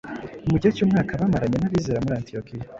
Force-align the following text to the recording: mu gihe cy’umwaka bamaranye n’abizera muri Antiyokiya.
mu 0.49 0.55
gihe 0.61 0.71
cy’umwaka 0.77 1.19
bamaranye 1.21 1.57
n’abizera 1.59 2.03
muri 2.03 2.13
Antiyokiya. 2.19 2.67